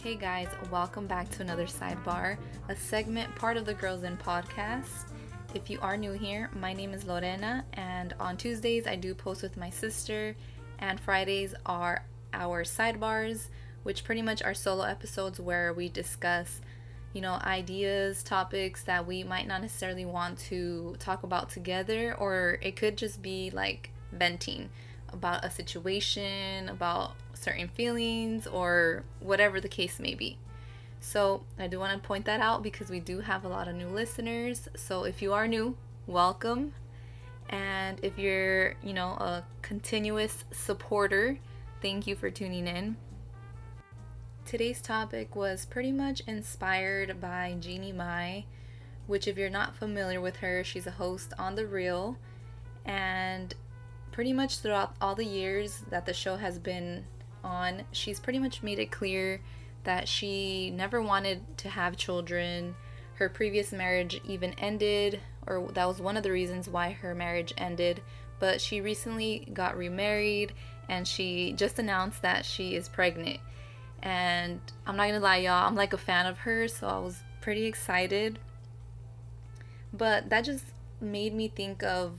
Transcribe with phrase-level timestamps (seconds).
[0.00, 5.10] Hey guys, welcome back to another sidebar, a segment part of the Girls In podcast.
[5.54, 9.42] If you are new here, my name is Lorena, and on Tuesdays I do post
[9.42, 10.36] with my sister,
[10.78, 13.48] and Fridays are our sidebars,
[13.82, 16.60] which pretty much are solo episodes where we discuss,
[17.12, 22.58] you know, ideas, topics that we might not necessarily want to talk about together, or
[22.62, 24.70] it could just be like venting
[25.12, 30.38] about a situation, about certain feelings, or whatever the case may be.
[31.00, 33.76] So, I do want to point that out because we do have a lot of
[33.76, 34.68] new listeners.
[34.76, 36.72] So, if you are new, welcome.
[37.50, 41.38] And if you're, you know, a continuous supporter,
[41.80, 42.96] thank you for tuning in.
[44.44, 48.44] Today's topic was pretty much inspired by Jeannie Mai,
[49.06, 52.18] which, if you're not familiar with her, she's a host on The Real.
[52.84, 53.54] And
[54.10, 57.04] pretty much throughout all the years that the show has been
[57.44, 59.40] on, she's pretty much made it clear
[59.84, 62.74] that she never wanted to have children.
[63.14, 67.52] Her previous marriage even ended, or that was one of the reasons why her marriage
[67.56, 68.02] ended.
[68.38, 70.52] But she recently got remarried
[70.88, 73.40] and she just announced that she is pregnant.
[74.02, 77.22] And I'm not gonna lie, y'all, I'm like a fan of her, so I was
[77.40, 78.38] pretty excited.
[79.92, 80.64] But that just
[81.00, 82.18] made me think of,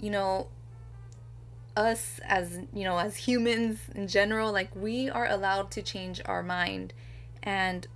[0.00, 0.48] you know,
[1.78, 6.42] us as you know as humans in general like we are allowed to change our
[6.42, 6.92] mind.
[7.42, 7.86] And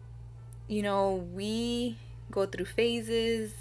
[0.69, 1.99] you know we
[2.31, 3.53] go through phases.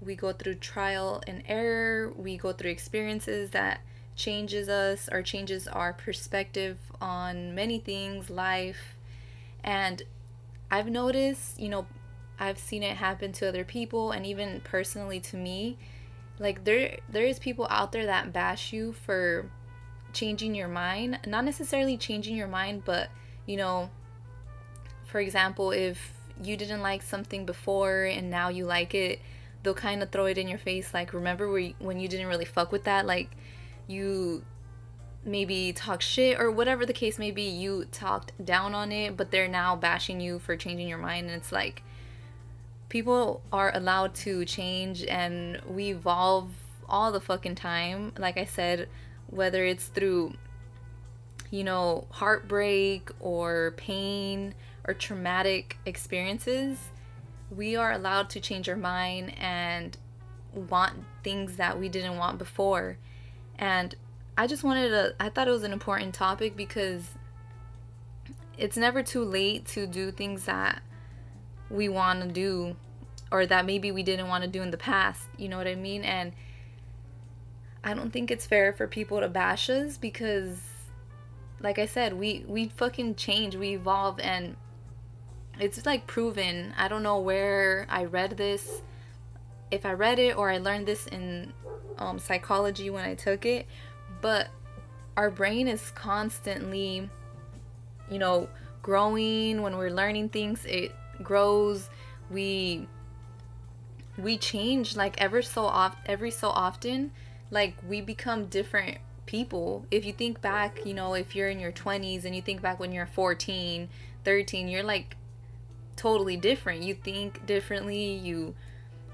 [0.00, 2.12] We go through trial and error.
[2.16, 3.80] We go through experiences that
[4.16, 8.96] changes us or changes our perspective on many things life.
[9.64, 10.02] And
[10.72, 11.86] i've noticed you know
[12.40, 15.76] i've seen it happen to other people and even personally to me
[16.38, 19.50] like there there is people out there that bash you for
[20.12, 21.20] changing your mind.
[21.26, 23.08] Not necessarily changing your mind but
[23.46, 23.90] you know
[25.04, 26.12] for example if
[26.42, 29.20] you didn't like something before and now you like it
[29.62, 30.92] they'll kind of throw it in your face.
[30.92, 33.06] Like remember when you didn't really fuck with that?
[33.06, 33.30] Like
[33.86, 34.44] you
[35.24, 39.30] maybe talk shit or whatever the case may be you talked down on it but
[39.30, 41.26] they're now bashing you for changing your mind.
[41.26, 41.82] And it's like
[42.92, 46.50] people are allowed to change and we evolve
[46.86, 48.12] all the fucking time.
[48.18, 48.86] Like I said,
[49.28, 50.34] whether it's through,
[51.50, 54.54] you know, heartbreak or pain
[54.86, 56.76] or traumatic experiences,
[57.50, 59.96] we are allowed to change our mind and
[60.52, 60.92] want
[61.24, 62.98] things that we didn't want before.
[63.58, 63.94] And
[64.36, 67.08] I just wanted to, I thought it was an important topic because
[68.58, 70.82] it's never too late to do things that
[71.72, 72.76] we want to do
[73.32, 75.22] or that maybe we didn't want to do in the past.
[75.38, 76.02] You know what I mean?
[76.02, 76.32] And
[77.82, 80.60] I don't think it's fair for people to bash us because
[81.60, 84.56] like I said, we we fucking change, we evolve and
[85.58, 86.74] it's like proven.
[86.76, 88.82] I don't know where I read this.
[89.70, 91.52] If I read it or I learned this in
[91.98, 93.66] um, psychology when I took it,
[94.20, 94.48] but
[95.16, 97.08] our brain is constantly,
[98.10, 98.48] you know,
[98.82, 100.64] growing when we're learning things.
[100.66, 101.88] It grows.
[102.30, 102.88] We
[104.18, 107.10] we change like ever so oft every so often
[107.50, 109.86] like we become different people.
[109.90, 112.78] If you think back you know if you're in your 20s and you think back
[112.78, 113.88] when you're 14
[114.24, 115.16] 13 you're like
[115.96, 116.82] totally different.
[116.82, 118.54] You think differently you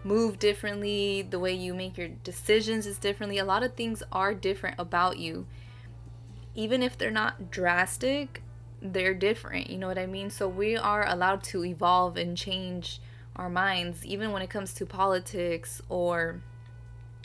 [0.04, 3.38] move differently the way you make your decisions is differently.
[3.38, 5.46] A lot of things are different about you.
[6.54, 8.42] Even if they're not drastic
[8.80, 13.00] they're different you know what i mean so we are allowed to evolve and change
[13.38, 16.42] our minds, even when it comes to politics or,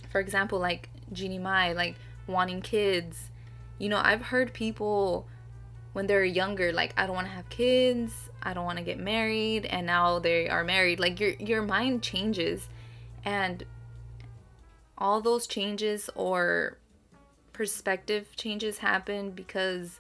[0.10, 1.96] for example, like Jeannie Mai, like
[2.28, 3.32] wanting kids.
[3.80, 5.28] You know, I've heard people
[5.94, 9.00] when they're younger, like, I don't want to have kids, I don't want to get
[9.00, 11.00] married, and now they are married.
[11.00, 12.68] Like, your, your mind changes.
[13.26, 13.64] And
[14.98, 16.78] all those changes or
[17.52, 20.00] perspective changes happen because,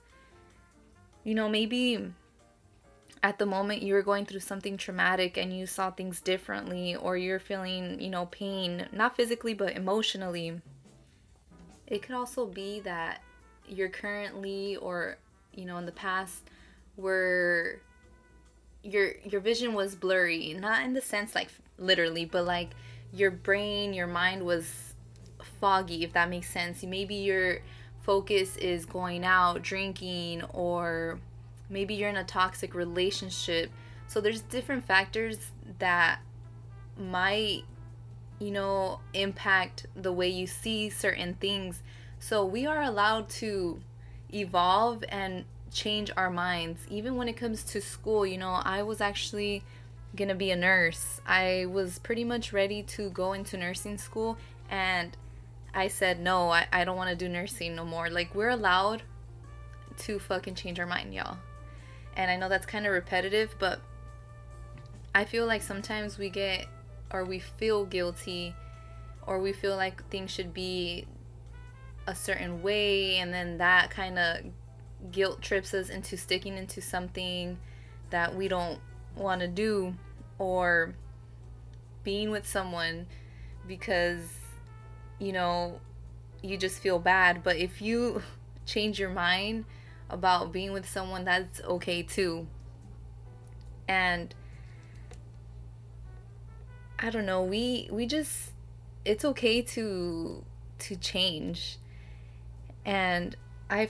[1.23, 2.13] you know, maybe
[3.21, 7.15] at the moment you were going through something traumatic and you saw things differently or
[7.15, 10.61] you're feeling, you know, pain, not physically but emotionally.
[11.87, 13.21] It could also be that
[13.67, 15.17] you're currently or,
[15.53, 16.43] you know, in the past
[16.97, 17.79] were
[18.83, 22.71] your your vision was blurry, not in the sense like literally, but like
[23.13, 24.93] your brain, your mind was
[25.61, 26.83] foggy if that makes sense.
[26.83, 27.59] Maybe your
[28.03, 31.19] focus is going out, drinking or
[31.69, 33.71] maybe you're in a toxic relationship.
[34.07, 35.37] So there's different factors
[35.79, 36.19] that
[36.97, 37.63] might
[38.39, 41.81] you know impact the way you see certain things.
[42.19, 43.79] So we are allowed to
[44.33, 46.81] evolve and change our minds.
[46.89, 49.63] Even when it comes to school you know i was actually
[50.15, 51.21] gonna be a nurse.
[51.25, 54.37] I was pretty much ready to go into nursing school
[54.69, 55.15] and
[55.73, 58.09] i said no i, I don't want to do nursing no more.
[58.09, 59.03] Like we're allowed
[59.99, 61.37] to fucking change our mind y'all.
[62.15, 63.79] And i know that's kind of repetitive but
[65.15, 66.67] i feel like sometimes we get
[67.11, 68.55] or we feel guilty
[69.25, 71.05] or we feel like things should be
[72.07, 74.43] a certain way and then that kind of
[75.11, 77.57] guilt trips us into sticking into something
[78.09, 78.79] that we don't
[79.15, 79.93] want to do
[80.37, 80.93] or
[82.03, 83.05] being with someone
[83.67, 84.27] because
[85.19, 85.79] you know
[86.41, 87.43] you just feel bad.
[87.43, 88.21] But if you
[88.65, 89.65] change your mind
[90.09, 92.47] about being with someone that's okay too.
[93.87, 94.33] And
[96.99, 98.53] i don't know we we just
[99.03, 100.43] it's okay to
[100.79, 101.77] to change.
[102.85, 103.35] And
[103.69, 103.89] i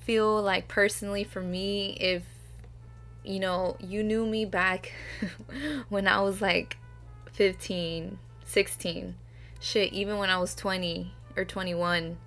[0.00, 2.24] feel like personally for me if
[3.22, 4.92] you know you knew me back
[5.90, 6.78] when i was like
[7.32, 9.14] 15 16
[9.60, 12.18] shit even when i was 20 or 21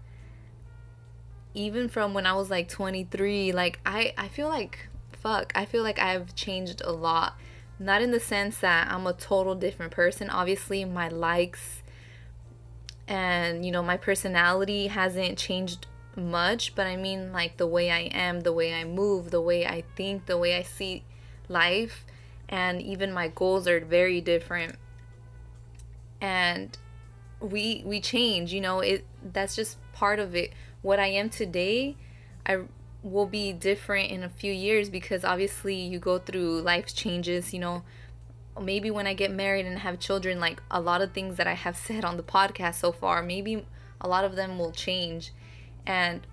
[1.53, 5.83] even from when i was like 23 like i i feel like fuck i feel
[5.83, 7.37] like i've changed a lot.
[7.79, 10.29] Not in the sense that i'm a total different person.
[10.29, 11.81] Obviously my likes
[13.07, 18.01] and you know my personality hasn't changed much but i mean like the way i
[18.13, 21.03] am the way i move the way i think the way i see
[21.49, 22.05] life
[22.49, 24.75] and even my goals are very different.
[26.21, 26.77] And
[27.43, 30.51] we we change you know it that's just part of it
[30.81, 31.95] what i am today
[32.45, 32.57] i
[33.03, 37.59] will be different in a few years because obviously you go through life changes you
[37.59, 37.83] know
[38.61, 41.53] maybe when I get married and have children, like a lot of things that I
[41.53, 43.65] have said on the podcast so far, maybe
[44.01, 45.31] a lot of them will change.
[45.85, 46.25] And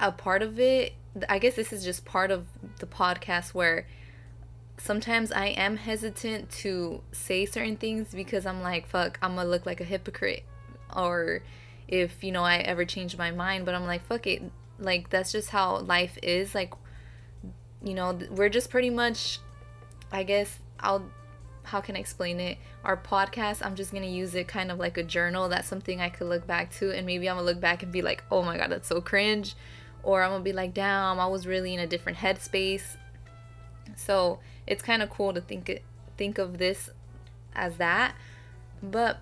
[0.00, 0.94] a part of it,
[1.28, 2.46] I guess this is just part of
[2.78, 3.86] the podcast where
[4.78, 9.66] sometimes I am hesitant to say certain things because I'm like, fuck, I'm gonna look
[9.66, 10.44] like a hypocrite.
[10.94, 11.42] Or
[11.88, 14.42] if, you know, I ever change my mind, but I'm like, fuck it.
[14.78, 16.54] Like, that's just how life is.
[16.54, 16.74] Like,
[17.82, 19.40] you know, we're just pretty much,
[20.12, 21.04] I guess, I'll
[21.66, 22.58] how can I explain it?
[22.84, 25.48] Our podcast, I'm just gonna use it kind of like a journal.
[25.48, 28.02] That's something I could look back to, and maybe I'm gonna look back and be
[28.02, 29.56] like, oh my god, that's so cringe.
[30.04, 32.96] Or I'm gonna be like, damn, I was really in a different headspace.
[33.96, 35.82] So it's kind of cool to think
[36.16, 36.90] think of this
[37.54, 38.14] as that.
[38.82, 39.18] But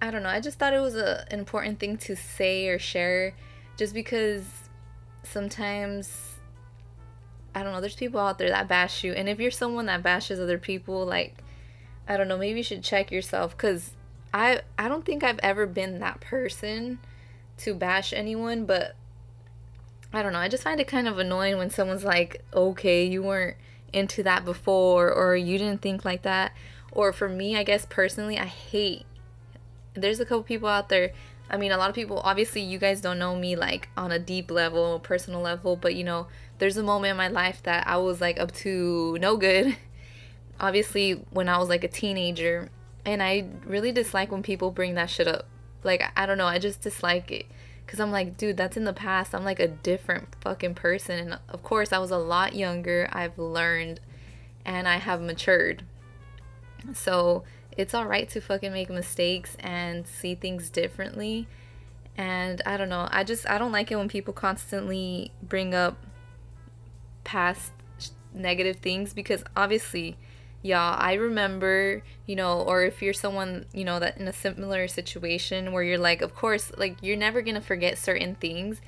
[0.00, 0.28] I don't know.
[0.28, 3.34] I just thought it was a, an important thing to say or share,
[3.76, 4.44] just because
[5.22, 6.36] sometimes
[7.56, 9.14] I don't know, there's people out there that bash you.
[9.14, 11.38] And if you're someone that bashes other people, like,
[12.06, 13.92] I don't know, maybe you should check yourself because
[14.34, 16.98] I, I don't think I've ever been that person
[17.58, 18.94] to bash anyone, but
[20.12, 20.38] I don't know.
[20.38, 23.56] I just find it kind of annoying when someone's like, okay, you weren't
[23.96, 26.52] into that before, or you didn't think like that.
[26.92, 29.04] Or for me, I guess personally, I hate.
[29.94, 31.12] There's a couple people out there.
[31.48, 34.18] I mean, a lot of people, obviously, you guys don't know me like on a
[34.18, 36.26] deep level, personal level, but you know,
[36.58, 39.76] there's a moment in my life that I was like up to no good.
[40.60, 42.70] Obviously, when I was like a teenager,
[43.04, 45.46] and I really dislike when people bring that shit up.
[45.84, 47.46] Like, I don't know, I just dislike it.
[47.86, 49.34] Cause I'm like, dude, that's in the past.
[49.34, 51.18] I'm like a different fucking person.
[51.18, 53.08] And of course, I was a lot younger.
[53.12, 54.00] I've learned
[54.64, 55.84] and I have matured.
[56.92, 57.44] So
[57.76, 61.46] it's alright to fucking make mistakes and see things differently.
[62.16, 65.98] And I don't know, I just, I don't like it when people constantly bring up
[67.24, 67.72] past
[68.32, 70.16] negative things because obviously
[70.66, 74.88] yeah i remember you know or if you're someone you know that in a similar
[74.88, 78.80] situation where you're like of course like you're never gonna forget certain things.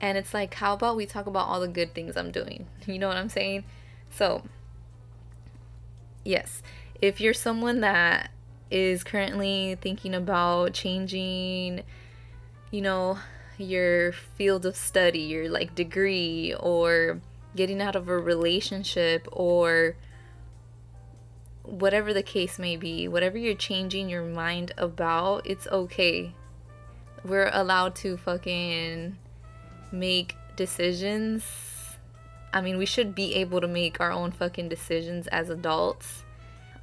[0.00, 2.66] And it's like how about we talk about all the good things i'm doing?
[2.86, 3.64] You know what i'm saying?
[4.10, 4.42] So
[6.24, 6.62] yes
[7.02, 8.30] if you're someone that
[8.70, 11.82] is currently thinking about changing
[12.70, 13.18] you know
[13.58, 17.20] your field of study your like degree or
[17.54, 19.96] getting out of a relationship or
[21.68, 26.32] whatever the case may be, whatever you're changing your mind about, it's okay.
[27.24, 29.16] We're allowed to fucking
[29.92, 31.44] make decisions.
[32.52, 36.24] I mean, we should be able to make our own fucking decisions as adults.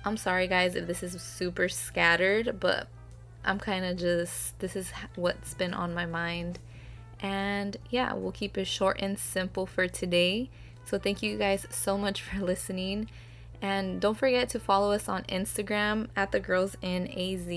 [0.04, 2.88] I'm sorry, guys, if this is super scattered, but
[3.44, 6.60] I'm kind of just, this is what's been on my mind.
[7.20, 10.50] And yeah, we'll keep it short and simple for today.
[10.86, 13.10] So thank you guys so much for listening.
[13.62, 17.48] And don't forget to follow us on Instagram at the girls in AZ.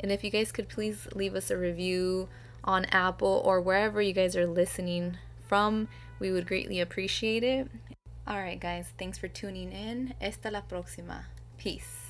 [0.00, 2.28] And if you guys could please leave us a review
[2.64, 7.68] on Apple or wherever you guys are listening from, we would greatly appreciate it.
[8.26, 10.14] All right, guys, thanks for tuning in.
[10.20, 11.24] Esta la próxima.
[11.58, 12.09] Peace.